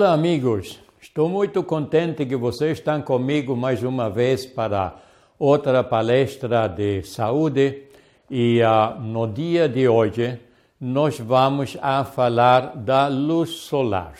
[0.00, 0.78] Olá, amigos.
[1.00, 4.94] Estou muito contente que vocês estão comigo mais uma vez para
[5.36, 7.82] outra palestra de saúde.
[8.30, 10.38] E uh, no dia de hoje
[10.80, 14.14] nós vamos a falar da luz solar.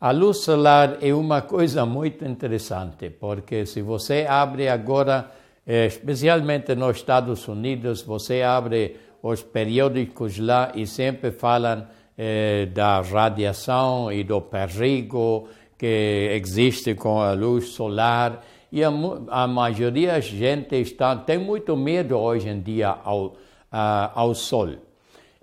[0.00, 5.28] A luz solar é uma coisa muito interessante, porque se você abre agora,
[5.66, 11.84] eh, especialmente nos Estados Unidos, você abre os periódicos lá e sempre falam
[12.18, 18.44] eh, da radiação e do perigo que existe com a luz solar.
[18.72, 18.90] E a,
[19.28, 23.36] a maioria da gente está, tem muito medo hoje em dia ao,
[23.70, 24.70] ao sol.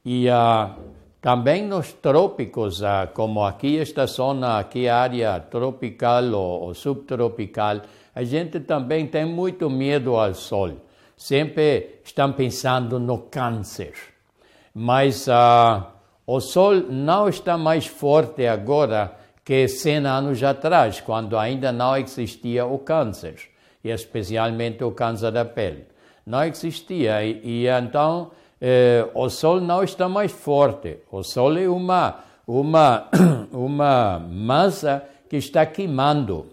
[0.03, 0.75] E uh,
[1.21, 7.81] também nos trópicos, uh, como aqui esta zona, aqui a área tropical ou, ou subtropical,
[8.13, 10.73] a gente também tem muito medo ao sol.
[11.17, 13.93] Sempre estão pensando no câncer.
[14.73, 15.94] Mas uh,
[16.27, 22.65] o sol não está mais forte agora que 100 anos atrás, quando ainda não existia
[22.65, 23.35] o câncer,
[23.83, 25.85] e especialmente o câncer da pele.
[26.25, 30.97] Não existia, e, e então eh, o sol não está mais forte.
[31.11, 33.07] O sol é uma, uma,
[33.53, 36.47] uma massa que está queimando.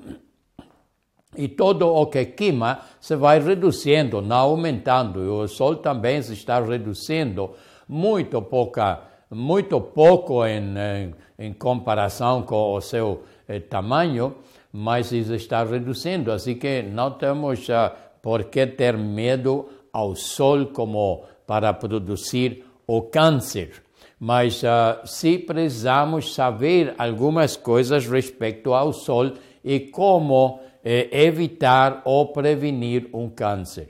[1.34, 5.24] E todo o que queima se vai reduzindo, não aumentando.
[5.24, 7.52] E o sol também se está reduzindo
[7.88, 14.36] muito pouca muito pouco em, em, em comparação com o seu eh, tamanho,
[14.72, 17.90] mas isso está reduzindo, assim que não temos uh,
[18.22, 23.82] por que ter medo ao sol como para produzir o câncer.
[24.18, 29.32] Mas uh, se precisamos saber algumas coisas respeito ao sol
[29.64, 33.88] e como eh, evitar ou prevenir um câncer.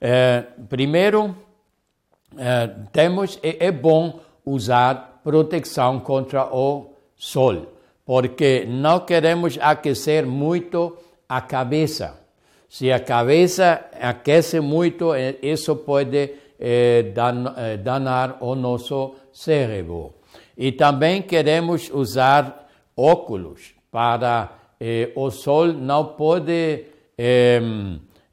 [0.00, 1.36] Eh, primeiro,
[2.38, 7.66] eh, temos, é, é bom usar proteção contra o sol,
[8.04, 10.96] porque não queremos aquecer muito
[11.28, 12.18] a cabeça.
[12.68, 20.14] Se a cabeça aquece muito, eh, isso pode eh, eh, danar o nosso cérebro.
[20.56, 26.84] E também queremos usar óculos para eh, o sol não pode
[27.18, 27.60] eh,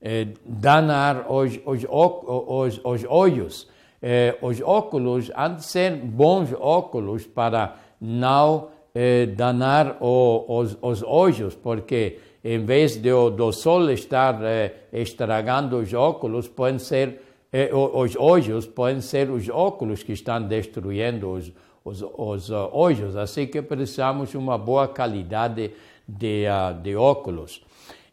[0.02, 3.68] eh, danar os, os, os, os olhos
[4.04, 11.02] eh, os óculos han de ser bons óculos para não eh, danar o, os, os
[11.02, 17.22] olhos, porque em vez de, do sol estar eh, estragando os óculos, podem ser
[17.54, 21.52] eh, os olhos podem ser os óculos que estão destruindo os,
[21.86, 23.16] os, os uh, olhos.
[23.16, 25.72] Assim que precisamos de uma boa qualidade
[26.08, 27.62] de, uh, de óculos.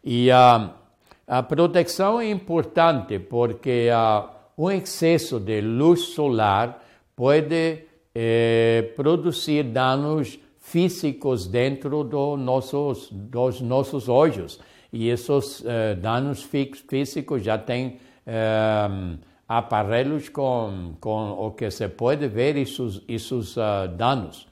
[0.03, 0.69] E uh,
[1.27, 3.89] a proteção é importante porque
[4.61, 6.83] um excesso de luz solar
[7.15, 7.79] pode
[8.13, 14.59] eh, produzir danos físicos dentro do nossos, dos nossos olhos.
[14.93, 19.17] E esses eh, danos físicos já têm eh,
[19.47, 24.47] aparelhos com, com o que se pode ver esses, esses uh, danos.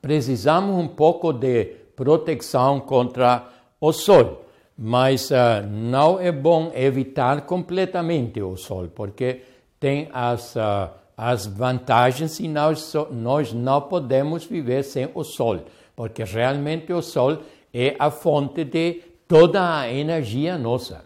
[0.00, 3.48] Precisamos um pouco de proteção contra
[3.80, 4.45] o sol
[4.76, 9.42] mas uh, não é bom evitar completamente o sol, porque
[9.80, 15.60] tem as, uh, as vantagens e nós, nós não podemos viver sem o sol,
[15.94, 17.38] porque realmente o sol
[17.72, 21.04] é a fonte de toda a energia nossa.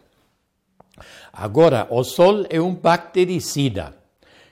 [1.32, 3.94] Agora, o sol é um bactericida.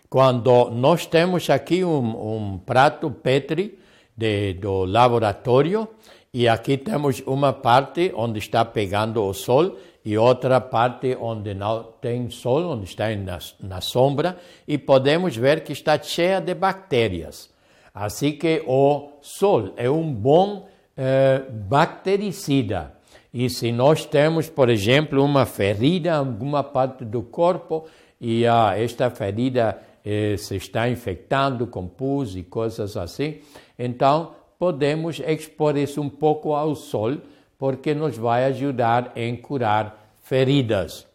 [0.08, 3.78] Quando nós temos aqui um, um prato Petri
[4.16, 5.86] de, do laboratório,
[6.32, 11.84] e aqui temos uma parte onde está pegando o sol e outra parte onde não
[12.00, 17.50] tem sol, onde está na, na sombra, e podemos ver que está cheia de bactérias.
[17.94, 22.94] Assim que o sol é um bom eh, bactericida.
[23.32, 27.86] E se nós temos, por exemplo, uma ferida em alguma parte do corpo
[28.20, 33.40] e ah, esta ferida eh, se está infectando com pus e coisas assim,
[33.78, 37.18] então podemos expor isso um pouco ao sol,
[37.58, 41.06] porque nos vai ajudar em curar feridas.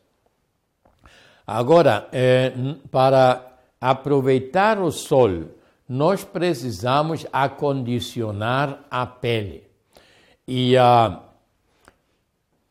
[1.45, 2.53] Agora, eh,
[2.89, 5.49] para aproveitar o sol,
[5.87, 9.63] nós precisamos acondicionar a pele.
[10.47, 11.19] E uh,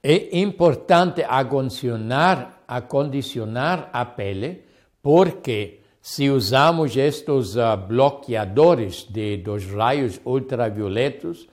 [0.02, 4.64] é importante acondicionar, acondicionar a pele
[5.02, 11.48] porque se usamos estes uh, bloqueadores de, dos raios ultravioletos,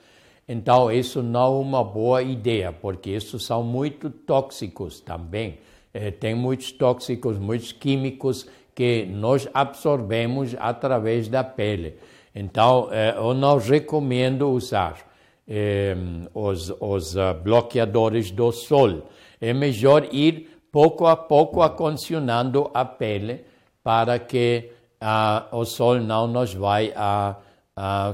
[0.48, 5.58] então isso não é uma boa ideia, porque esses são muito tóxicos também.
[5.94, 11.94] Eh, tem muitos tóxicos, muitos químicos que nós absorvemos através da pele.
[12.34, 14.96] Então, eh, eu não recomendo usar
[15.46, 15.96] eh,
[16.34, 19.08] os, os uh, bloqueadores do sol.
[19.40, 23.44] É melhor ir pouco a pouco acondicionando a pele
[23.90, 24.70] para que
[25.50, 27.34] o sol não nos vai a,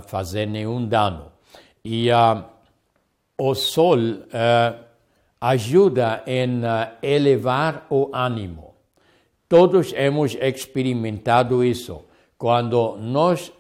[0.07, 1.31] fazer nenhum dano.
[1.85, 2.09] E
[3.37, 4.85] o sol uh,
[5.39, 6.63] ajuda em
[7.03, 8.75] elevar o ânimo.
[9.47, 12.03] Todos hemos experimentado isso.
[12.39, 13.53] Quando nós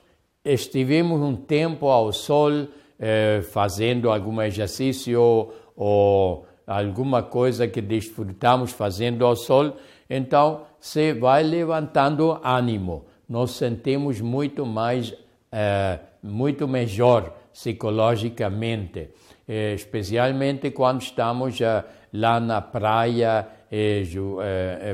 [0.43, 2.51] estivemos um tempo ao sol,
[2.99, 9.77] eh, fazendo algum exercício ou alguma coisa que desfrutamos fazendo ao sol,
[10.09, 13.07] então se vai levantando ânimo.
[13.29, 15.13] Nós sentimos muito mais,
[15.51, 19.09] eh, muito melhor psicologicamente,
[19.49, 23.49] eh, especialmente quando estamos eh, lá na praia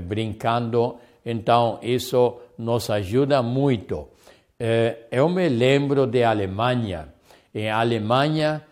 [0.03, 0.97] brincando.
[1.27, 4.09] Então isso nos ajuda muito.
[5.11, 7.09] eu me lembro de Alemanha.
[7.55, 8.62] Em Alemanha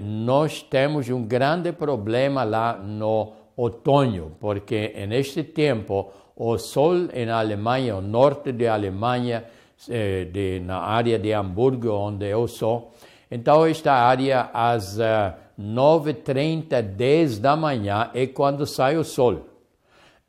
[0.00, 7.96] nós temos um grande problema lá no outono, porque neste tempo o sol em Alemanha,
[7.96, 9.44] o norte de Alemanha,
[9.88, 12.92] eh, de, na área de Hamburgo, onde eu sou,
[13.30, 19.48] então esta área às uh, 9h30, 10 da manhã é quando sai o sol.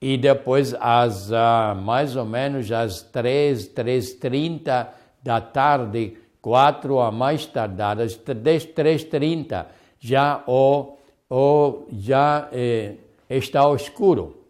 [0.02, 4.88] E depois às uh, mais ou menos às 3, 3h30
[5.22, 9.66] da tarde, quatro a mais tardar, às 3h30
[10.00, 10.98] já, o,
[11.30, 12.96] o, já eh,
[13.30, 14.45] está escuro.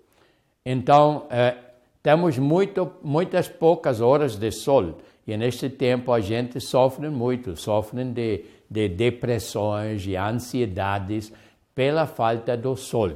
[0.65, 1.55] Então, eh,
[2.01, 4.97] temos muito, muitas poucas horas de sol
[5.27, 11.31] e neste tempo a gente sofre muito, sofre de, de depressões e ansiedades
[11.73, 13.11] pela falta do sol.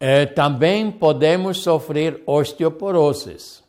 [0.00, 3.64] Eh, também podemos sofrer osteoporose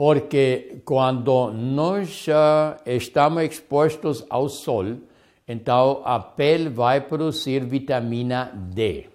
[0.00, 4.96] porque quando nós uh, estamos expostos ao sol,
[5.46, 9.09] então a pele vai produzir vitamina D.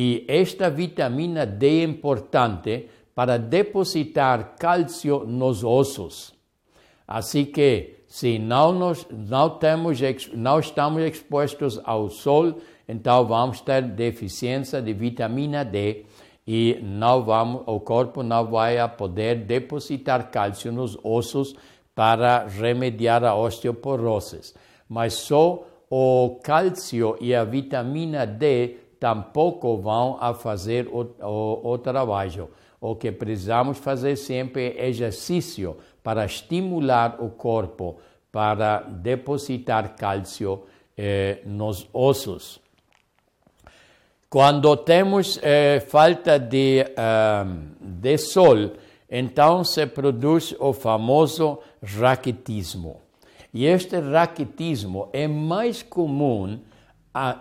[0.00, 6.32] E esta vitamina D é importante para depositar cálcio nos ossos.
[7.04, 9.98] Assim que, se não, nos, não, temos,
[10.32, 16.04] não estamos expostos ao sol, então vamos ter deficiência de vitamina D
[16.46, 21.56] e não vamos, o corpo não vai poder depositar cálcio nos ossos
[21.92, 24.54] para remediar a osteoporose.
[24.88, 31.78] Mas só o cálcio e a vitamina D tampouco vão a fazer o, o, o
[31.78, 32.50] trabalho.
[32.80, 37.98] O que precisamos fazer sempre é exercício para estimular o corpo
[38.30, 40.64] para depositar cálcio
[40.96, 42.60] eh, nos ossos.
[44.30, 48.72] Quando temos eh, falta de, uh, de sol,
[49.10, 53.00] então se produz o famoso raquitismo.
[53.54, 56.60] E este raquitismo é mais comum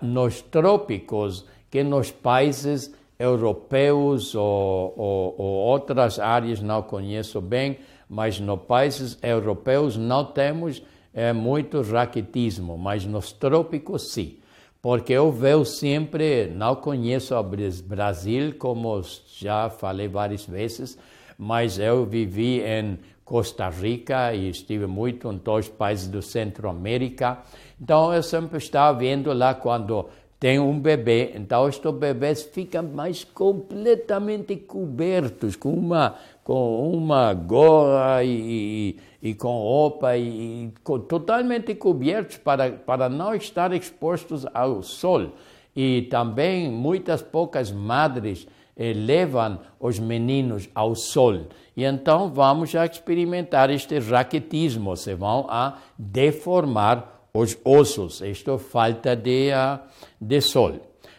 [0.01, 7.79] nos trópicos que nos países europeus ou, ou, ou, outras áreas, não conheço bem,
[8.09, 10.81] mas nos países europeus não temos
[11.13, 14.37] é, muito raquitismo, mas nos trópicos sim.
[14.81, 17.43] Porque eu vejo sempre, não conheço o
[17.83, 19.01] Brasil, como
[19.35, 20.97] já falei várias vezes,
[21.37, 27.39] mas eu vivi em Costa Rica e estive muito em os países do Centro-América.
[27.79, 30.07] Então eu sempre estava vendo lá quando
[30.39, 38.23] tem um bebê, então estes bebês ficam mais completamente cobertos com uma com uma gorra
[38.23, 44.45] e, e, e com roupa e, e com, totalmente cobertos para, para não estar expostos
[44.53, 45.33] ao sol.
[45.75, 51.47] E também muitas poucas madres eh, levam os meninos ao sol.
[51.75, 59.15] E então vamos a experimentar este raquetismo, se vão a deformar os ossos, isto falta
[59.15, 59.79] de, uh,
[60.19, 60.73] de sol.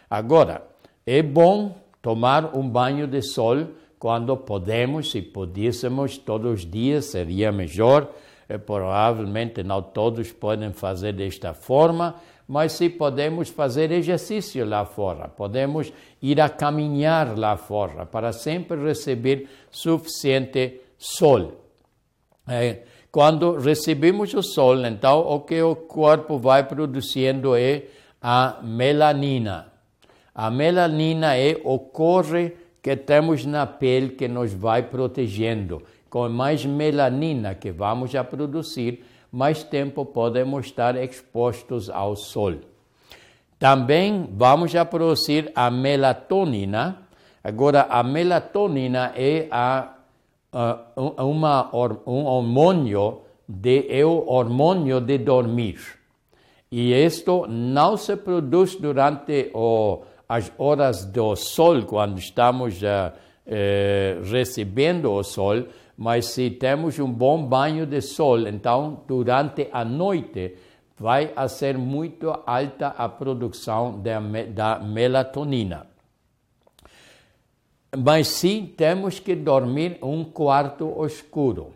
[0.09, 0.63] Agora,
[1.05, 7.51] é bom tomar um banho de sol quando podemos, se pudéssemos todos os dias, seria
[7.51, 8.09] melhor.
[8.47, 12.15] É, provavelmente não todos podem fazer desta forma,
[12.49, 18.75] mas se podemos fazer exercício lá fora, podemos ir a caminhar lá fora para sempre
[18.83, 21.63] receber suficiente sol.
[22.47, 22.79] É,
[23.11, 27.83] quando recebemos o sol, então o que o corpo vai produzindo é
[28.19, 29.71] a melanina.
[30.33, 35.83] A melanina é, ocorre que temos na pele que nos vai protegendo.
[36.09, 42.55] Com mais melanina que vamos a produzir, mais tempo podemos estar expostos ao sol.
[43.57, 47.03] Também vamos a produzir a melatonina.
[47.43, 49.95] Agora, a melatonina é a,
[50.51, 51.69] a, uma,
[52.07, 55.79] um hormônio de, é o hormônio de dormir.
[56.71, 63.11] E isto não se produz durante o, as horas do sol, quando estamos uh,
[63.47, 65.65] uh, recebendo o sol,
[65.99, 70.55] mas se temos um bom banho de sol, então durante a noite
[70.97, 75.87] vai ser muito alta a produção da, da melatonina.
[77.97, 81.73] Mas sim, temos que dormir um quarto escuro.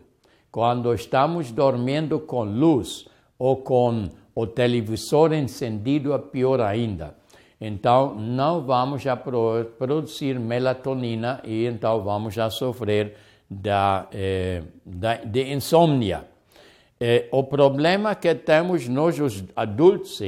[0.50, 3.06] Quando estamos dormindo com luz
[3.38, 7.14] ou com o televisor encendido, é pior ainda.
[7.60, 13.14] Então, não vamos a produzir melatonina e então vamos a sofrer
[13.48, 16.24] da, eh, da, de insônia.
[17.00, 20.20] Eh, o problema que temos nós, os adultos,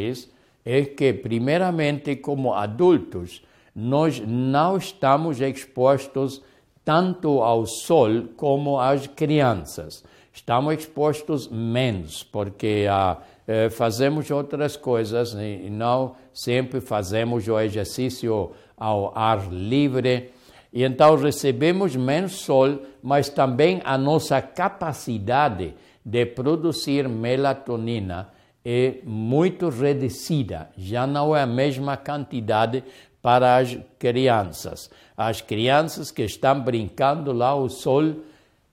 [0.64, 3.42] é que, primeiramente, como adultos,
[3.74, 6.42] nós não estamos expostos
[6.84, 10.04] tanto ao sol como as crianças.
[10.32, 18.52] Estamos expostos menos, porque ah, eh, fazemos outras coisas e não sempre fazemos o exercício
[18.76, 20.30] ao ar livre.
[20.76, 28.28] E então recebemos menos sol, mas também a nossa capacidade de produzir melatonina
[28.62, 32.84] é muito reduzida, já não é a mesma quantidade
[33.22, 34.90] para as crianças.
[35.16, 38.14] As crianças que estão brincando lá ao sol,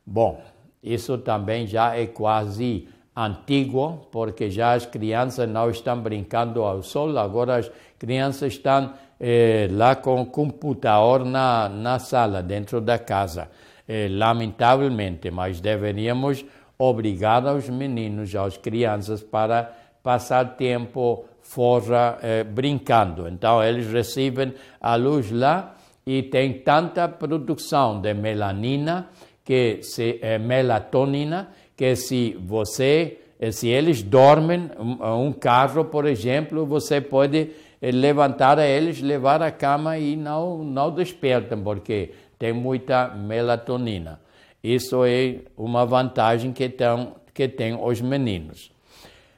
[0.05, 0.43] bom,
[0.83, 7.17] isso também já é quase antigo, porque já as crianças não estão brincando ao sol,
[7.17, 13.49] agora as crianças estão eh, lá com o computador na, na sala, dentro da casa.
[13.87, 16.45] Eh, lamentavelmente, mas deveríamos
[16.77, 23.27] obrigar os meninos, as crianças, para passar tempo fora eh, brincando.
[23.27, 29.09] Então, eles recebem a luz lá e tem tanta produção de melanina
[29.43, 36.05] que se é melatonina, que se você, eh, se eles dormem, um, um carro, por
[36.05, 37.51] exemplo, você pode
[37.81, 44.19] eh, levantar eles, levar à cama e não, não despertam, porque tem muita melatonina.
[44.63, 48.71] Isso é uma vantagem que tem, que tem os meninos.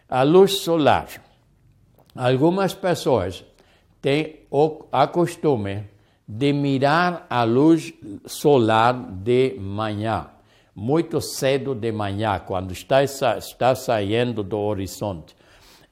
[0.08, 1.08] A luz solar.
[2.15, 3.44] Algumas pessoas
[4.01, 5.84] têm o a costume
[6.27, 7.94] de mirar a luz
[8.25, 10.27] solar de manhã,
[10.75, 15.34] muito cedo de manhã, quando está, está saindo do horizonte,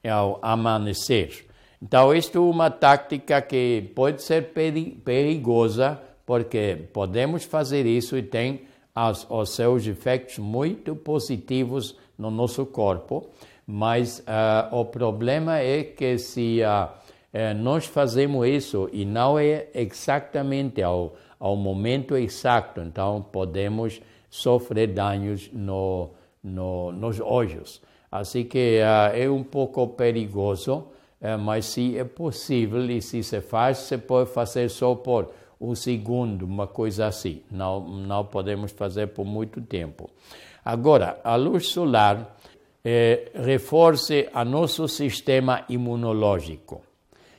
[0.06, 1.46] ao amanhecer.
[1.82, 4.52] Então, isto é uma tática que pode ser
[5.04, 8.62] perigosa, porque podemos fazer isso e tem
[8.94, 13.28] os, os seus efeitos muito positivos no nosso corpo,
[13.66, 20.82] mas uh, o problema é que se uh, nós fazemos isso e não é exatamente
[20.82, 24.00] ao, ao momento exato, então podemos
[24.34, 26.10] sofrer danos no,
[26.42, 27.80] no, nos olhos.
[28.10, 30.86] Assim que uh, é um pouco perigoso,
[31.20, 35.72] uh, mas se é possível e se se faz, se pode fazer só por um
[35.76, 37.42] segundo, uma coisa assim.
[37.48, 40.10] Não, não podemos fazer por muito tempo.
[40.64, 42.36] Agora, a luz solar
[42.84, 46.82] eh, reforça o nosso sistema imunológico.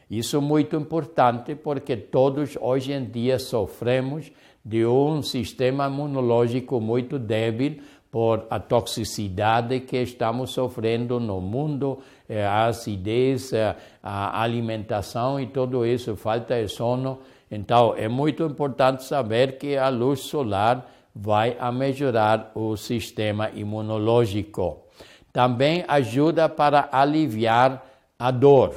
[0.09, 4.31] Isso é muito importante porque todos hoje em dia sofremos
[4.65, 7.77] de um sistema imunológico muito débil
[8.09, 15.47] por a toxicidade que estamos sofrendo no mundo, eh, a acidez, eh, a alimentação e
[15.47, 17.19] tudo isso, falta de sono.
[17.51, 24.85] Então, é muito importante saber que a luz solar vai a melhorar o sistema imunológico.
[25.31, 27.85] Também ajuda para aliviar
[28.17, 28.73] a dor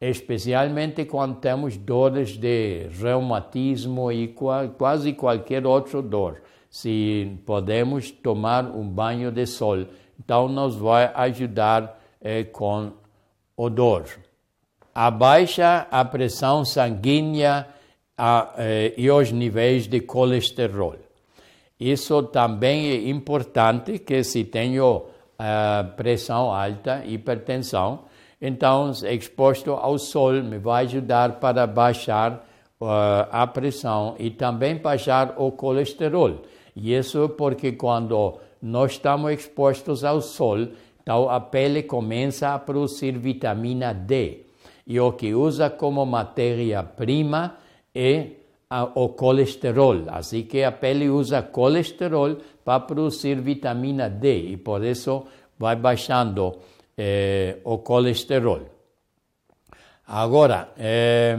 [0.00, 4.34] especialmente quando temos dores de reumatismo e
[4.76, 6.42] quase qualquer outra dor.
[6.70, 9.86] Se podemos tomar um banho de sol,
[10.18, 12.92] então nos vai ajudar eh, com
[13.56, 14.04] o dor.
[14.94, 17.66] Abaixa a pressão sanguínea
[18.16, 20.96] a, eh, e os níveis de colesterol.
[21.78, 25.06] Isso também é importante que se tenha uh,
[25.96, 28.00] pressão alta, hipertensão,
[28.40, 32.46] então, exposto ao sol me vai ajudar para baixar
[32.80, 36.42] uh, a pressão e também baixar o colesterol.
[36.76, 40.68] E isso porque quando nós estamos expostos ao sol,
[41.02, 44.42] então a pele começa a produzir vitamina D.
[44.86, 47.56] E o que usa como matéria-prima
[47.92, 48.28] é
[48.94, 50.04] o colesterol.
[50.08, 55.24] Assim que a pele usa colesterol para produzir vitamina D e por isso
[55.58, 56.56] vai baixando
[57.00, 58.62] eh, o colesterol.
[60.04, 61.36] Agora, eh,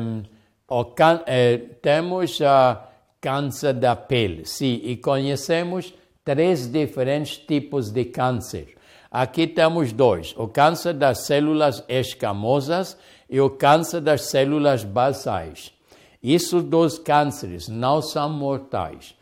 [0.96, 2.88] can, eh, temos a
[3.20, 8.76] câncer da pele, sim, e conhecemos três diferentes tipos de câncer.
[9.12, 12.96] Aqui temos dois: o câncer das células escamosas
[13.30, 15.74] e o câncer das células basais.
[16.24, 19.14] Esses dois cânceres não são mortais.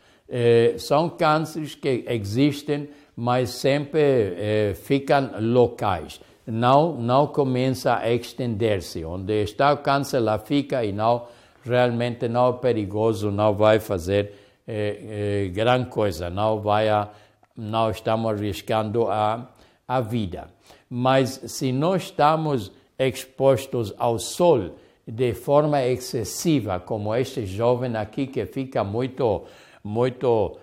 [0.78, 6.20] São cânceres que existem, mas sempre ficam locais.
[6.50, 9.04] Não, não começa a estender-se.
[9.04, 11.26] Onde está o câncer, lá fica e não
[11.62, 14.32] realmente não é perigoso, não vai fazer
[14.66, 17.08] eh, grande coisa, não vai a,
[17.56, 19.48] não estamos arriscando a
[19.88, 20.48] a vida.
[20.90, 24.74] Mas se nós estamos expostos ao sol
[25.06, 29.44] de forma excessiva, como este jovem aqui que fica muito,
[29.82, 30.58] muito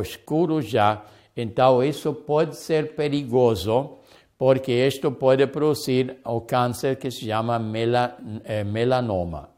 [0.00, 1.02] escuro já,
[1.36, 3.97] então isso pode ser perigoso,
[4.38, 7.60] porque isto pode produzir o câncer que se chama
[8.44, 9.50] eh, melanoma.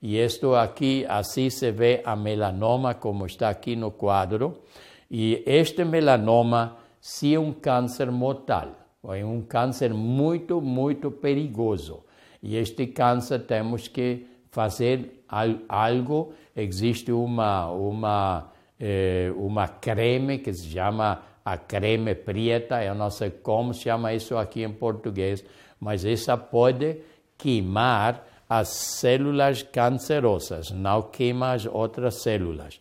[0.00, 4.62] E isto aqui, assim se vê a melanoma, como está aqui no quadro.
[5.10, 8.76] E este melanoma se é um câncer mortal.
[9.08, 12.04] É um câncer muito, muito perigoso.
[12.40, 15.24] E este câncer temos que fazer
[15.68, 16.32] algo.
[16.54, 23.30] Existe uma, uma, eh, uma creme que se chama a creme preta, eu não sei
[23.30, 25.44] como se chama isso aqui em português,
[25.80, 26.98] mas essa pode
[27.38, 32.80] queimar as células cancerosas, não queima as outras células.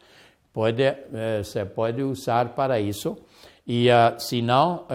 [0.54, 3.18] Pode, eh, você pode usar para isso
[3.66, 4.86] e uh, se não,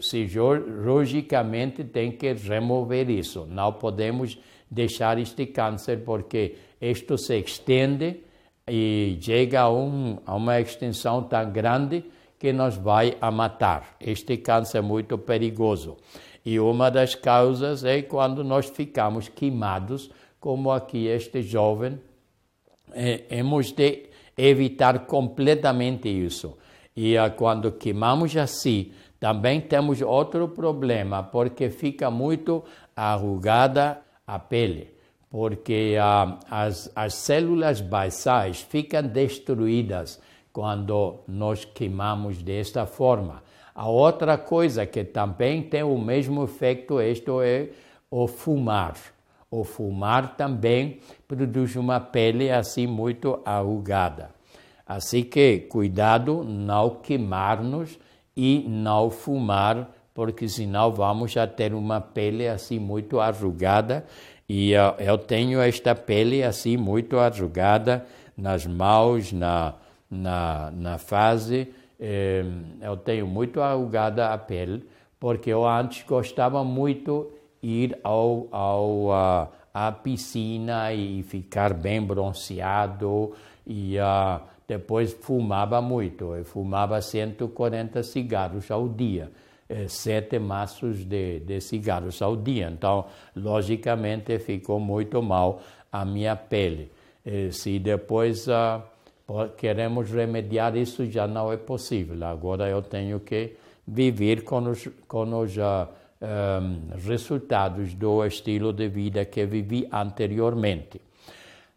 [0.00, 3.46] cirurgicamente tem que remover isso.
[3.46, 4.38] Não podemos
[4.70, 8.20] deixar este câncer porque isto se estende
[8.68, 12.04] e chega a, um, a uma extensão tão grande
[12.38, 13.96] que nos vai a matar.
[14.00, 15.96] Este câncer é muito perigoso.
[16.44, 21.98] E uma das causas é quando nós ficamos queimados, como aqui este jovem.
[22.92, 26.56] É, temos de evitar completamente isso.
[26.96, 32.62] E uh, quando queimamos assim, também temos outro problema, porque fica muito
[32.94, 34.90] arrugada a pele,
[35.30, 40.20] porque uh, as, as células basais ficam destruídas
[40.54, 43.42] quando nós queimamos desta forma.
[43.74, 47.70] A outra coisa que também tem o mesmo efeito, isto é
[48.08, 48.94] o fumar.
[49.50, 54.30] O fumar também produz uma pele assim muito arrugada.
[54.86, 57.98] Assim que cuidado não queimar-nos
[58.36, 64.06] e não fumar, porque senão vamos a ter uma pele assim muito arrugada
[64.48, 69.74] e uh, eu tenho esta pele assim muito arrugada nas mãos, na,
[70.10, 72.44] na, na face, eh,
[72.80, 74.86] eu tenho muito arrugada a pele,
[75.18, 77.30] porque eu antes gostava muito
[77.62, 83.32] ir ao, ao à piscina e ficar bem bronzeado
[83.66, 89.30] e uh, depois fumava muito, eu fumava 140 cigarros ao dia,
[89.68, 92.70] eh, sete maços de, de cigarros ao dia.
[92.70, 95.60] Então, logicamente, ficou muito mal
[95.92, 96.90] a minha pele.
[97.26, 98.82] Eh, se depois uh,
[99.56, 102.26] queremos remediar isso, já não é possível.
[102.26, 103.56] Agora eu tenho que
[103.86, 105.88] viver com os, com os uh,
[106.20, 111.00] um, resultados do estilo de vida que vivi anteriormente.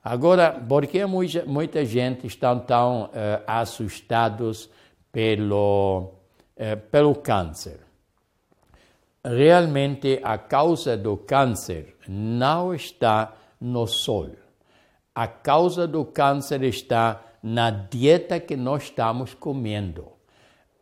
[0.04, 3.10] Agora, por que muita, muita gente está tão uh,
[3.46, 4.70] assustados
[5.12, 6.14] pelo,
[6.56, 7.80] uh, pelo câncer?
[9.24, 14.30] Realmente, a causa do câncer não está no sol.
[15.14, 20.08] A causa do câncer está na dieta que nós estamos comendo.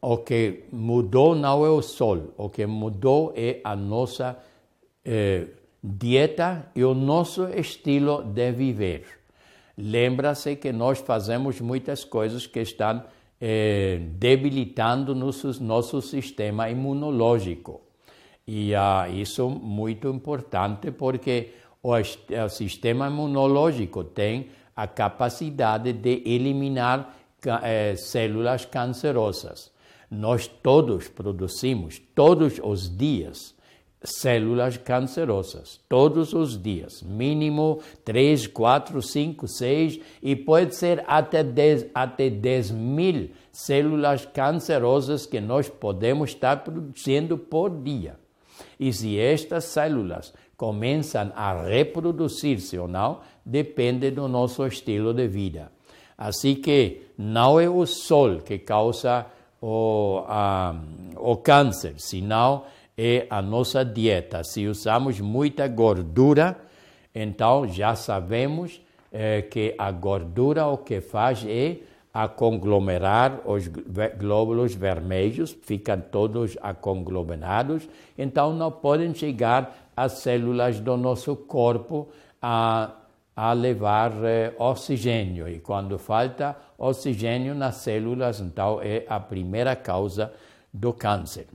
[0.02, 4.38] O que mudou não é o sol, o que mudou é a nossa
[5.04, 5.48] eh,
[5.84, 9.06] dieta e o nosso estilo de viver.
[9.78, 13.04] Lembra-se que nós fazemos muitas coisas que estão
[13.41, 17.82] eh, debilitando nosso, nosso sistema imunológico.
[18.48, 26.22] E ah, isso é muito importante porque o, o sistema imunológico tem a capacidade de
[26.26, 27.16] eliminar
[27.64, 29.72] eh, células cancerosas.
[30.10, 33.56] Nós todos produzimos, todos os dias,
[34.06, 41.88] células cancerosas, todos os dias, mínimo 3, 4, 5, 6 e pode ser até 10,
[41.94, 48.18] até 10 mil células cancerosas que nós podemos estar produzindo por dia.
[48.80, 55.72] E se estas células começam a reproduzir-se ou não, depende do nosso estilo de vida.
[56.18, 59.26] Assim que não é o sol que causa
[59.62, 60.24] o,
[61.18, 62.63] o câncer, senão
[62.98, 64.44] é a nossa dieta.
[64.44, 66.58] Se usamos muita gordura,
[67.13, 71.78] então já sabemos é, que a gordura o que faz é
[72.13, 73.68] a conglomerar os
[74.18, 82.10] glóbulos vermelhos, ficam todos aconglomerados, então não podem chegar às células do nosso corpo
[82.42, 82.92] a,
[83.36, 85.48] a levar eh, oxigênio.
[85.48, 90.34] E quando falta oxigênio nas células, então é a primeira causa
[90.74, 91.48] do câncer.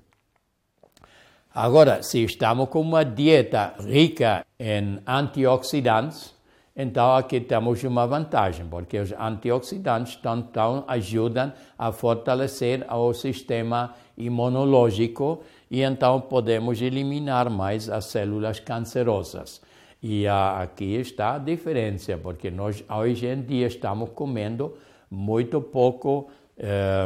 [1.54, 6.32] Agora, se estamos com uma dieta rica em antioxidantes,
[6.76, 15.42] então aqui temos uma vantagem, porque os antioxidantes então, ajudam a fortalecer o sistema imunológico
[15.70, 19.60] e então podemos eliminar mais as células cancerosas.
[20.02, 24.74] E aqui está a diferença, porque nós hoje em dia estamos comendo
[25.10, 26.30] muito pouco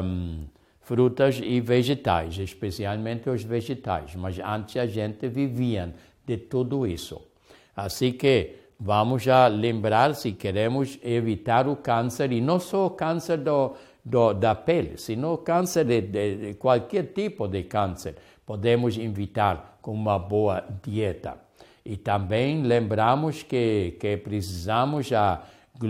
[0.03, 0.45] um,
[0.81, 5.93] frutas e vegetais, especialmente os vegetais, mas antes a gente vivia
[6.25, 7.21] de tudo isso.
[7.77, 13.39] Assim que vamos já lembrar se queremos evitar o câncer, e não só o câncer
[13.39, 13.75] do,
[14.05, 19.79] do, da pele, sino o câncer de, de, de qualquer tipo de câncer, podemos evitar
[19.81, 21.37] com uma boa dieta.
[21.85, 25.43] E também lembramos que, que precisamos a,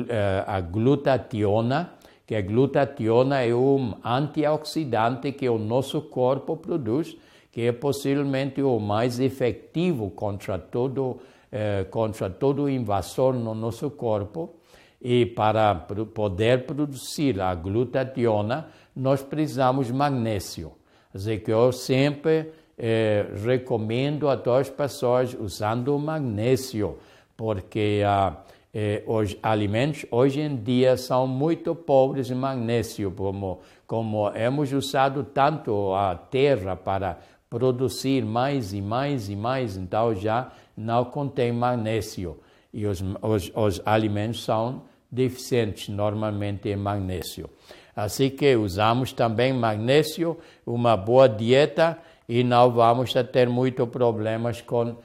[0.08, 1.92] eh, a glutationa,
[2.26, 7.16] que a glutationa é um antioxidante que o nosso corpo produz,
[7.52, 11.20] que é possivelmente o mais efetivo contra todo,
[11.52, 14.56] eh, contra todo invasor no nosso corpo.
[15.00, 20.72] E para poder produzir a glutationa, nós precisamos magnésio.
[21.14, 26.98] Assim eu sempre eh, recomendo a todas as pessoas usando magnésio,
[27.36, 28.36] porque ah,
[28.74, 35.22] eh, os alimentos hoje em dia são muito pobres em magnésio, como, como hemos usado
[35.22, 37.16] tanto a terra para
[37.48, 42.40] produzir mais e mais e mais, então já não contém magnésio.
[42.72, 47.48] E os, os, os alimentos são deficientes normalmente em magnésio.
[47.94, 54.96] Assim que usamos também magnésio, uma boa dieta e não vamos ter muito problemas com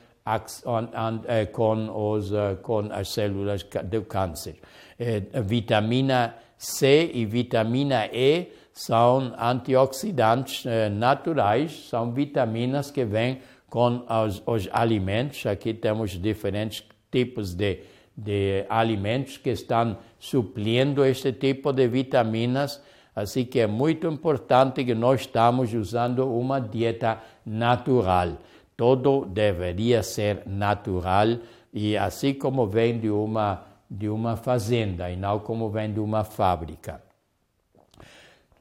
[1.28, 4.58] eh, com, os, eh, com as células do câncer.
[4.99, 14.43] Eh, vitamina C e vitamina E são antioxidantes naturais, são vitaminas que vêm com os,
[14.45, 15.45] os alimentos.
[15.47, 17.80] Aqui temos diferentes tipos de,
[18.23, 22.82] de alimentos que estão suplindo este tipo de vitaminas.
[23.15, 28.38] Assim que é muito importante que nós estamos usando uma dieta natural.
[28.75, 31.38] Todo deveria ser natural
[31.73, 36.23] e assim como vem de uma, de uma fazenda e não como vem de uma
[36.23, 37.01] fábrica.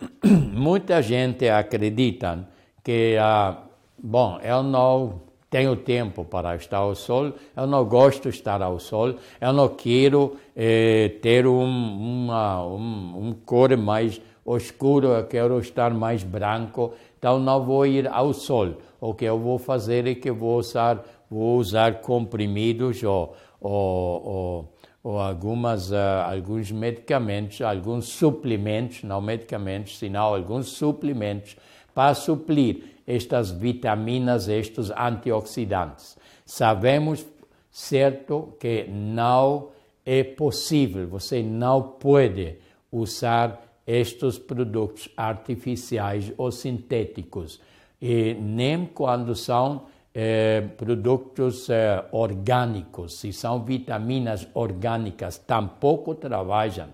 [0.24, 2.48] Muita gente acredita
[2.82, 3.58] que, ah,
[3.96, 8.78] bom, eu não tenho tempo para estar ao sol, eu não gosto de estar ao
[8.78, 14.20] sol, eu não quero eh, ter um, uma, um, um cor mais
[14.56, 18.74] escuro, eu quero estar mais branco, então não vou ir ao sol.
[19.00, 24.74] O que eu vou fazer é que vou usar, vou usar comprimidos ou, ou, ou,
[25.02, 31.56] ou algumas, uh, alguns medicamentos, alguns suplementos, não medicamentos, senão alguns suplementos
[31.94, 36.18] para suplir estas vitaminas, estes antioxidantes.
[36.44, 37.26] Sabemos
[37.70, 39.70] certo que não
[40.04, 42.56] é possível, você não pode
[42.92, 47.60] usar estes produtos artificiais ou sintéticos
[48.00, 56.88] e nem quando são eh, produtos eh, orgânicos, se são vitaminas orgânicas, tampouco trabalham,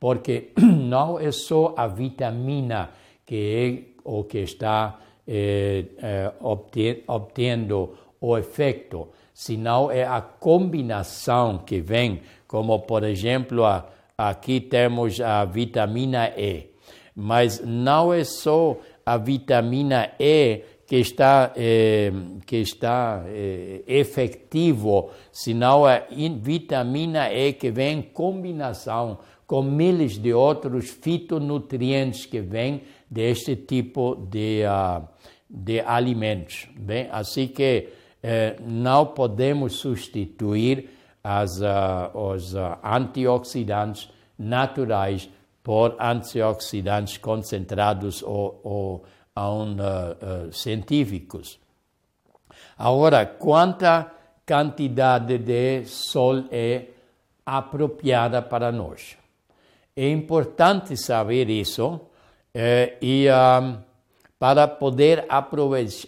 [0.00, 2.90] porque não é só a vitamina
[3.24, 6.32] que é o que está eh, eh
[7.06, 15.20] obtendo o efeito, senão é a combinação que vem, como por exemplo, a, aqui temos
[15.20, 16.70] a vitamina E,
[17.14, 22.12] mas não é só a vitamina E que está, eh,
[22.46, 26.02] que está eh, efetivo, senão a
[26.40, 32.82] vitamina E que vem em combinação com milhares de outros fitonutrientes que vêm
[33.12, 35.06] deste tipo de, uh,
[35.48, 36.66] de alimentos.
[36.74, 37.90] Bem, assim que
[38.22, 40.88] eh, não podemos substituir
[41.22, 45.28] as, uh, os uh, antioxidantes naturais
[45.62, 49.04] por antioxidantes concentrados ou, ou
[49.36, 51.58] um, uh, científicos.
[52.78, 54.10] Agora, quanta
[54.46, 56.86] quantidade de sol é
[57.44, 59.16] apropriada para nós?
[59.96, 62.00] É importante saber isso
[62.54, 63.78] eh, e um,
[64.38, 65.24] para poder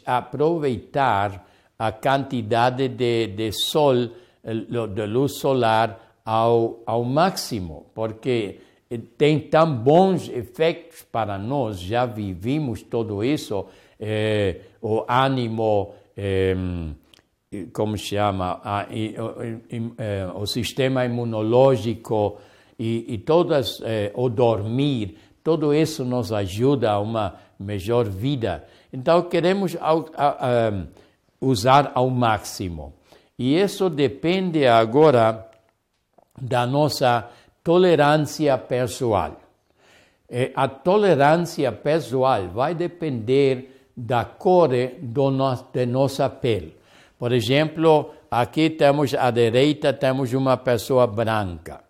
[0.06, 1.46] aproveitar
[1.78, 3.94] a quantidade de, de sol,
[4.42, 8.58] de luz solar ao, ao máximo, porque
[9.16, 13.66] tem tão bons efeitos para nós, já vivimos tudo isso,
[13.98, 16.56] eh, o ânimo, eh,
[17.72, 22.38] como se chama, a, eh, o sistema imunológico
[22.78, 28.64] e, e todas, eh, o dormir, tudo isso nos ajuda a uma melhor vida.
[28.90, 29.76] Então queremos
[31.40, 32.94] usar ao máximo.
[33.38, 35.46] E isso depende agora
[36.40, 37.28] da nossa
[37.62, 39.36] tolerância pessoal.
[40.56, 46.76] A tolerância pessoal vai depender da cor de nossa pele.
[47.18, 51.80] Por exemplo, aqui temos à direita temos uma pessoa branca.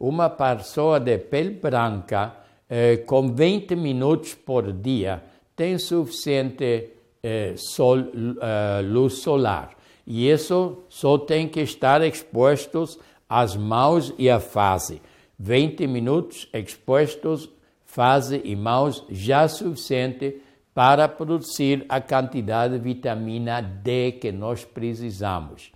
[0.00, 2.41] Uma pessoa de pele branca
[2.74, 5.22] eh, com 20 minutos por dia
[5.54, 6.88] tem suficiente
[7.22, 9.76] eh, sol, eh, luz solar.
[10.06, 15.02] E isso só tem que estar expostos às mãos e à face.
[15.38, 17.46] 20 minutos expostos,
[17.84, 20.40] face e mãos, já suficiente
[20.72, 25.70] para produzir a quantidade de vitamina D que nós precisamos.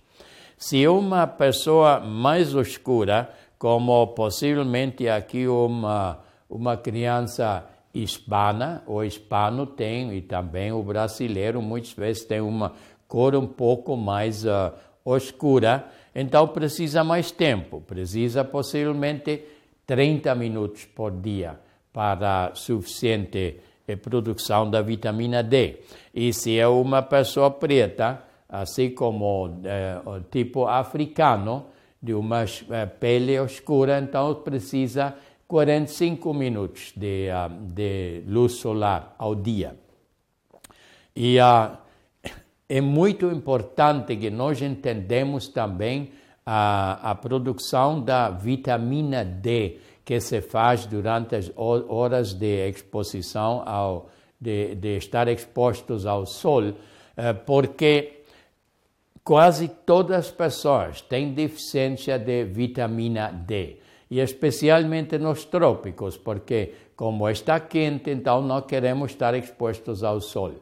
[0.57, 10.15] Se uma pessoa mais escura, como possivelmente aqui uma, uma criança hispana, o hispano tem,
[10.15, 12.73] e também o brasileiro muitas vezes tem uma
[13.07, 14.71] cor um pouco mais uh,
[15.15, 19.43] escura, então precisa mais tempo, precisa possivelmente
[19.85, 21.59] 30 minutos por dia
[21.93, 23.59] para suficiente
[23.95, 25.79] produção da vitamina D.
[26.13, 31.67] E se é uma pessoa preta, assim como eh, o tipo africano,
[32.01, 35.15] de uma eh, pele escura, então precisa
[35.47, 39.75] 45 minutos de, uh, de luz solar ao dia.
[41.15, 41.77] E uh,
[42.69, 46.11] é muito importante que nós entendamos também
[46.45, 54.09] a, a produção da vitamina D, que se faz durante as horas de exposição, ao,
[54.39, 56.73] de, de estar expostos ao sol,
[57.17, 58.21] eh, porque
[59.23, 63.77] quase todas as pessoas têm deficiência de vitamina D,
[64.09, 70.53] e especialmente nos trópicos, porque como está quente, então não queremos estar expostos ao sol.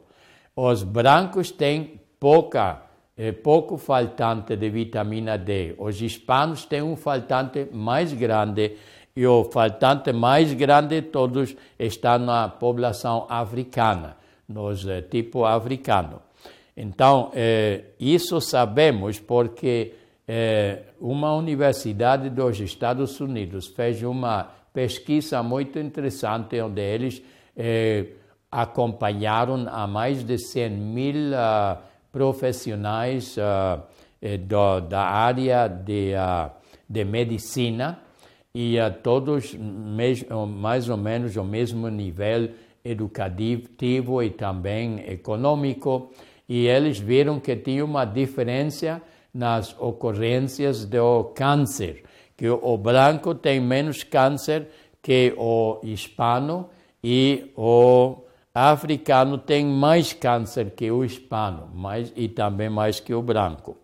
[0.55, 2.86] Os brancos têm pouca
[3.17, 5.73] é pouco faltante de vitamina D.
[5.77, 8.75] Os hispanos têm um faltante mais grande
[9.15, 14.17] e o faltante mais grande de todos está na população africana,
[14.49, 16.21] nos eh, tipo africano.
[16.75, 19.93] Então, eh, isso sabemos porque
[20.27, 27.21] eh, uma universidade dos Estados Unidos fez uma pesquisa muito interessante onde eles
[27.55, 28.05] eh,
[28.51, 31.77] acompanharam a mais de 100 mil uh,
[32.11, 33.81] profissionais uh,
[34.39, 36.51] do, da área de, uh,
[36.89, 37.99] de medicina
[38.53, 42.49] e a todos mais ou menos o mesmo nível
[42.83, 46.13] educativo e também econômico,
[46.47, 49.01] e eles viram que tinha uma diferença
[49.36, 52.04] nas ocorrências do câncer,
[52.38, 54.69] que o branco tem menos câncer
[55.02, 56.69] que o hispano
[57.04, 63.21] e o africano tem mais câncer que o hispano, mais, e também mais que o
[63.21, 63.78] branco.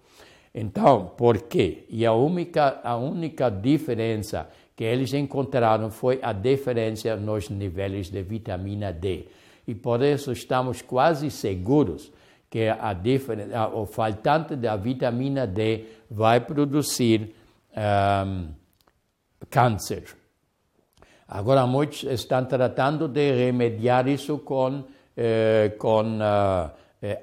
[0.56, 1.86] Então, por quê?
[1.90, 8.24] E a única, a única diferença que eles encontraram foi a diferença nos níveis de
[8.24, 9.28] vitamina D.
[9.68, 12.10] E por isso estamos quase seguros
[12.52, 17.34] que a diferença, o faltante da vitamina D vai produzir
[17.76, 18.50] um,
[19.50, 20.04] câncer.
[21.28, 24.84] Agora, muitos estão tratando de remediar isso com,
[25.16, 26.70] eh, com uh,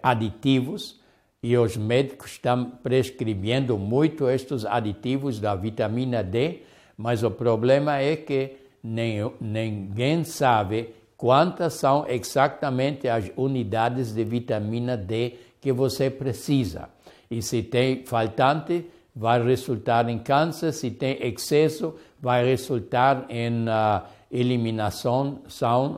[0.02, 0.98] aditivos
[1.42, 6.62] e os médicos estão prescrevendo muito estes aditivos da vitamina D
[6.98, 14.96] mas o problema é que nem, ninguém sabe quantas são exatamente as unidades de vitamina
[14.96, 16.88] D que você precisa.
[17.30, 24.02] E se tem faltante, vai resultar em câncer, se tem excesso, vai resultar em uh,
[24.30, 25.42] eliminação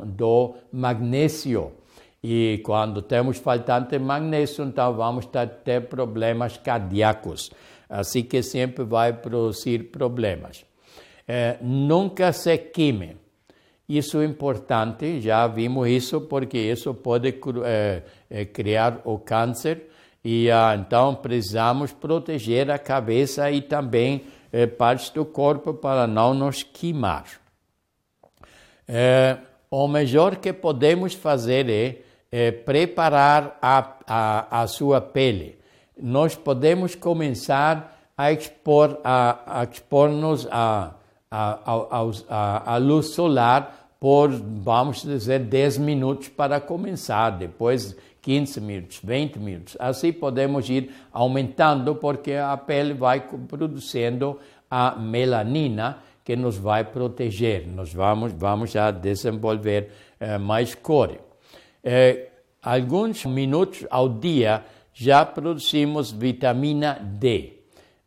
[0.04, 1.70] do magnésio.
[2.20, 5.28] E quando temos faltante magnésio, então vamos
[5.64, 7.50] ter problemas cardíacos.
[7.88, 10.64] Assim que sempre vai produzir problemas
[11.32, 13.16] é, nunca se queime.
[13.90, 19.90] Isso é importante, já vimos isso, porque isso pode é, é, criar o câncer
[20.24, 26.32] e ah, então precisamos proteger a cabeça e também é, partes do corpo para não
[26.34, 27.24] nos queimar.
[29.68, 35.58] O melhor que podemos fazer é, é preparar a, a, a, sua pele.
[36.00, 40.94] Nós podemos começar a expor a, a expor-nos a,
[41.28, 41.58] a,
[42.28, 49.38] a, a luz solar por, vamos dizer, 10 minutos para começar, depois 15 minutos, 20
[49.38, 49.76] minutos.
[49.78, 54.38] Assim podemos ir aumentando, porque a pele vai produzindo
[54.70, 57.66] a melanina que nos vai proteger.
[57.68, 61.18] Nós vamos, vamos a desenvolver eh, mais cor.
[61.84, 62.28] Eh,
[62.62, 67.54] alguns minutos ao dia já produzimos vitamina D.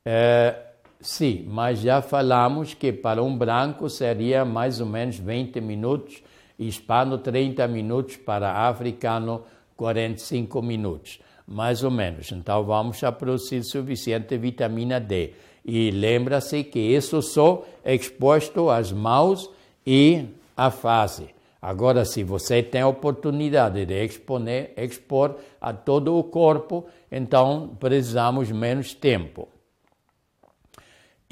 [0.05, 0.55] Eh,
[1.03, 6.23] sim, mas já falamos que para um branco seria mais ou menos 20 minutos,
[6.57, 9.43] hispano 30 minutos, para africano
[9.77, 12.31] 45 minutos, mais ou menos.
[12.31, 15.33] Então vamos a produzir suficiente vitamina D.
[15.65, 19.49] E lembra-se que isso só é exposto às mãos
[19.85, 21.27] e à face.
[21.61, 28.51] Agora, se você tem a oportunidade de exponer, expor a todo o corpo, então precisamos
[28.51, 29.47] menos tempo.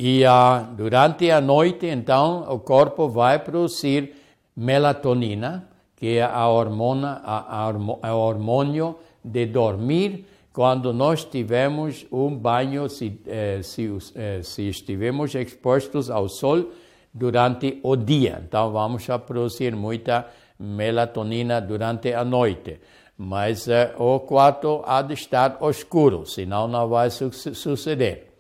[0.03, 4.15] E ah, durante a noite, então, o corpo vai produzir
[4.57, 12.35] melatonina, que é a hormona, a, a, a hormônio de dormir, quando nós tivemos um
[12.35, 16.71] banho, se, eh, se, eh, se estivermos expostos ao sol
[17.13, 18.41] durante o dia.
[18.43, 20.25] Então, vamos a produzir muita
[20.57, 22.79] melatonina durante a noite.
[23.15, 28.30] Mas eh, o quarto há de estar escuro, senão não vai su suceder.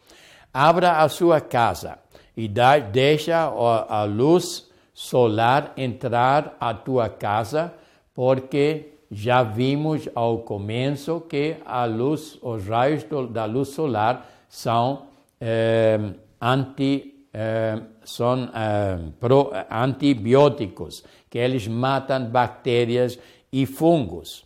[0.53, 1.97] Abra a sua casa
[2.35, 7.73] e dá, deixa a, luz solar entrar a tua casa,
[8.13, 15.07] porque já vimos ao começo que a luz, os raios do, da luz solar são
[15.39, 15.97] eh,
[16.41, 23.17] anti, eh, são eh, pro, antibióticos, que eles matam bactérias
[23.51, 24.45] e fungos.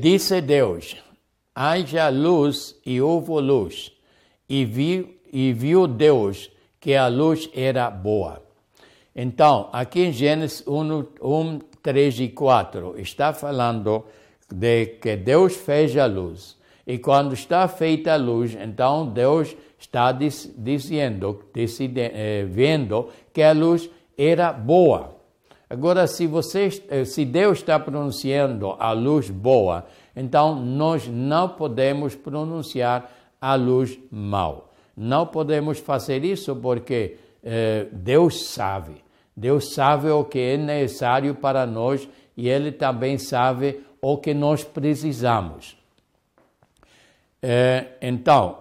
[0.00, 0.94] Disse Deus:
[1.54, 3.92] haja luz e houve luz,
[4.48, 8.42] e viu, e viu Deus que a luz era boa.
[9.14, 14.04] Então, aqui em Gênesis 1, 1 3 e 4, está falando
[14.50, 16.56] de que Deus fez a luz.
[16.86, 23.88] E quando está feita a luz, então Deus está dizendo, eh, vendo que a luz
[24.16, 25.14] era boa.
[25.68, 32.14] Agora, se, você, eh, se Deus está pronunciando a luz boa, então nós não podemos
[32.14, 34.72] pronunciar a luz mal.
[34.96, 39.02] Não podemos fazer isso porque eh, Deus sabe.
[39.36, 44.62] Deus sabe o que é necessário para nós e Ele também sabe o que nós
[44.62, 45.76] precisamos.
[47.42, 48.58] É, então,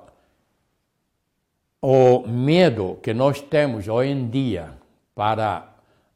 [1.82, 4.72] o medo que nós temos hoje em dia
[5.14, 5.73] para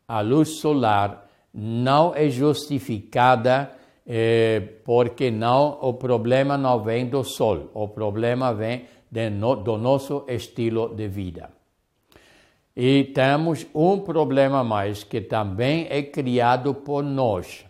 [0.07, 3.71] a luz solar não é justificada
[4.05, 8.85] é, porque não o problema não vem do sol, o problema vem
[9.31, 11.49] no, do nosso estilo de vida.
[12.75, 17.65] E temos um problema mais que também é criado por nós.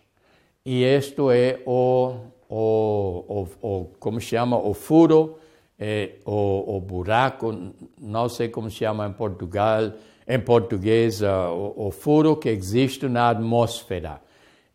[0.65, 2.13] E isto é o,
[2.49, 5.39] o, o, o como chama, o furo,
[5.79, 7.55] é, o, o buraco,
[7.97, 9.93] não sei como chama em Portugal,
[10.27, 14.21] em português, uh, o, o, furo que existe na atmosfera.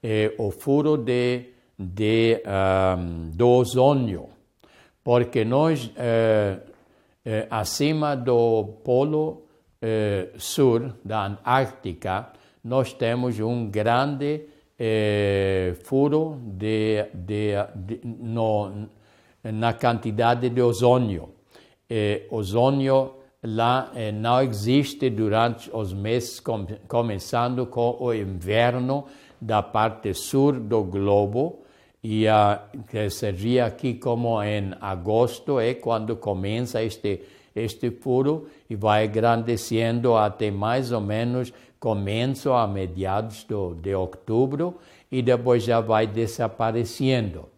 [0.03, 1.47] É o furo de,
[1.79, 2.43] de,
[2.99, 4.29] um, do ozônio.
[5.05, 6.59] Porque nós, é,
[7.25, 9.43] é, acima do polo
[9.85, 12.29] eh, sul da Antártica,
[12.63, 14.43] nós temos um grande
[14.79, 18.89] eh, furo de, de, de, no,
[19.43, 21.31] na quantidade de ozônio.
[21.91, 29.05] Eh, ozônio lá eh, não existe durante os meses, com, começando com o inverno
[29.41, 31.61] da parte sul do globo,
[32.03, 37.21] e a, que seria aqui como em agosto, é quando começa este
[37.55, 44.79] este furo e vai engrandecendo até mais ou menos começo a mediados do, de outubro
[45.11, 47.49] e depois já vai desaparecendo.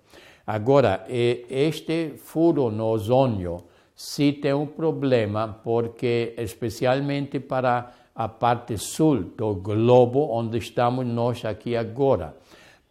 [0.47, 3.65] Agora, este furo no ozônio
[3.95, 11.45] se tem um problema porque, especialmente para a parte sul do globo, onde estamos nós
[11.45, 12.37] aqui agora,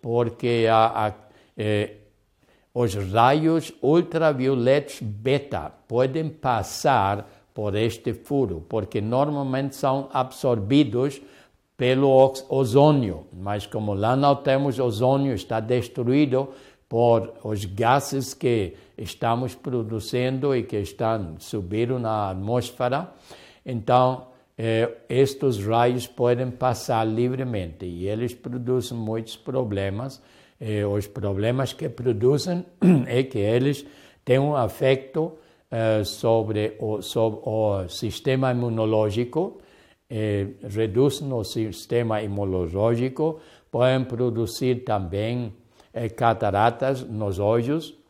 [0.02, 1.14] porque a, a,
[1.58, 1.96] eh,
[2.74, 11.22] os raios ultravioletos beta podem passar por este furo, porque normalmente são absorvidos
[11.78, 16.50] pelo ozônio, mas como lá não temos ozônio, está destruído
[16.90, 23.14] por os gases que estamos produzindo e que estão subindo na atmosfera,
[23.66, 24.28] então
[24.58, 30.22] eh, estes raios podem passar livremente e eles produzem muitos problemas.
[30.60, 32.66] Eh, os problemas que produzem
[33.08, 33.86] é que eles
[34.24, 35.38] têm um efeito
[35.72, 39.60] eh, sobre, o, sobre o sistema imunológico,
[40.08, 43.40] eh, reduzem o sistema imunológico,
[43.72, 45.52] podem produzir também
[45.92, 48.03] eh, cataratas nos olhos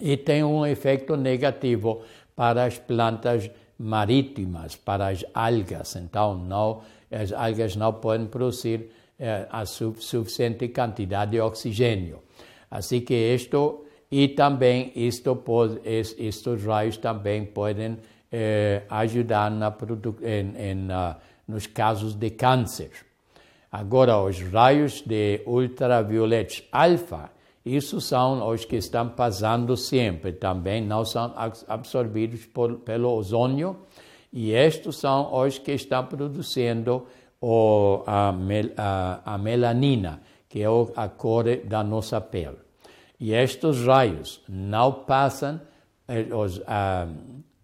[0.00, 2.02] e tem um efeito negativo
[2.34, 5.96] para as plantas marítimas, para as algas.
[5.96, 12.22] Então, não, as algas não podem produzir eh, a su suficiente quantidade de oxigênio.
[12.70, 17.98] Assim que isto e também isto pode, estes raios também podem
[18.30, 19.74] eh, ajudar na
[20.22, 20.88] em, em,
[21.46, 22.90] nos casos de câncer.
[23.70, 27.30] Agora, os raios de ultravioletos alfa,
[27.64, 31.32] isso são os que estão passando sempre, também não são
[31.66, 33.76] absorvidos por, pelo ozônio,
[34.30, 37.06] e estes são os que estão produzindo
[37.40, 38.34] o, a,
[38.76, 42.58] a, a melanina, que é a cor da nossa pele.
[43.18, 45.60] E estes raios não passam,
[46.06, 47.06] eh, os ah,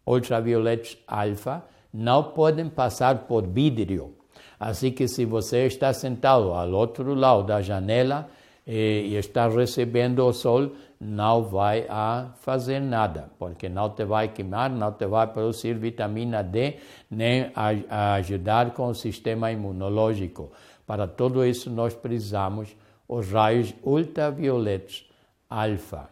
[0.07, 4.15] ultravioletos alfa, não podem passar por vidro.
[4.59, 8.31] Assim que se você está sentado ao outro lado da janela
[8.67, 14.29] e, e está recebendo o sol, não vai a fazer nada, porque não te vai
[14.29, 16.77] queimar, não te vai produzir vitamina D,
[17.11, 20.53] nem a, a ajudar com o sistema imunológico.
[20.87, 22.77] Para tudo isso nós precisamos
[23.09, 25.09] os raios ultravioletos
[25.49, 26.09] alfa.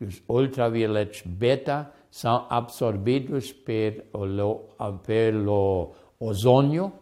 [0.00, 4.68] Os ultravioletos beta são absorvidos pelo,
[5.04, 6.92] pelo ozônio,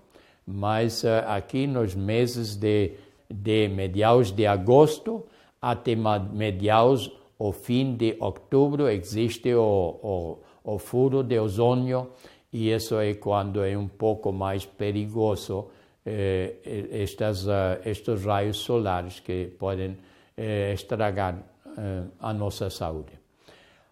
[0.47, 2.93] mas uh, aqui nos meses de,
[3.30, 5.24] de mediados de agosto
[5.60, 12.10] até mediados o fim de outubro existe o, o, o furo de ozônio
[12.52, 15.66] e isso é quando é um pouco mais perigoso
[16.08, 16.54] eh,
[16.92, 19.98] estas, uh, estes raios solares que podem
[20.36, 21.34] eh, estragar
[21.76, 23.12] eh, a nossa saúde.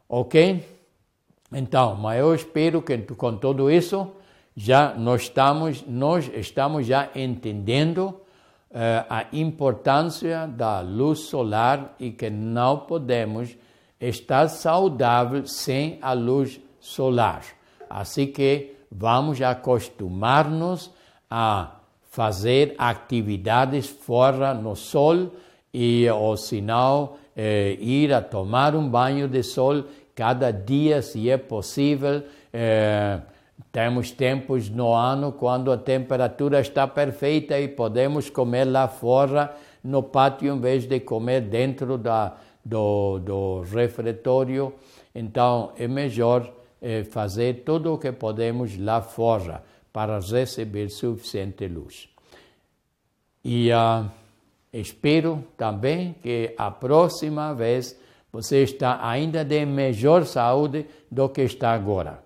[0.08, 0.64] Ok?
[1.52, 4.12] Então, mas eu espero que com tudo isso
[4.56, 8.20] já nós estamos, nós estamos já entendendo
[9.08, 13.56] a importância da luz solar e que não podemos
[14.00, 17.42] estar saudável sem a luz solar.
[17.88, 20.90] Assim que vamos acostumar-nos
[21.30, 21.76] a
[22.10, 25.32] fazer atividades fora no sol
[25.72, 31.36] e ou sinal eh, ir a tomar um banho de sol cada dia, se é
[31.36, 32.22] possível.
[32.52, 33.18] Eh,
[33.70, 40.02] temos tempos no ano quando a temperatura está perfeita e podemos comer lá fora no
[40.02, 44.72] pátio em vez de comer dentro da, do, do refeitório.
[45.14, 52.08] Então é melhor eh, fazer tudo o que podemos lá fora para receber suficiente luz.
[53.44, 54.08] E uh,
[54.74, 57.96] Espero também que a próxima vez
[58.32, 62.23] você está ainda de melhor saúde do que está agora.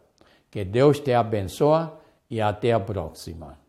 [0.58, 1.88] Que Deus te abençoe
[2.28, 3.67] e até a próxima.